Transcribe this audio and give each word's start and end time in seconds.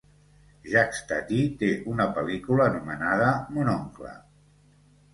Jacques 0.71 1.01
Tati 1.11 1.43
té 1.61 1.69
una 1.93 2.09
pel·lícula 2.17 2.69
anomenada 2.73 3.31
"Mon 3.55 3.75
oncle" 3.79 4.19